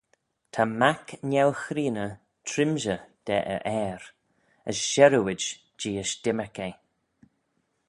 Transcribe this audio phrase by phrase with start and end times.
[0.53, 2.13] Ta mac neu-chreeney
[2.47, 4.03] trimshey da e ayr,
[4.69, 5.41] as sherriuid
[5.79, 6.75] jeeish dymmyrk eh.